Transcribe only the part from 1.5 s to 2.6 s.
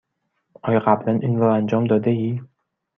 انجام داده ای؟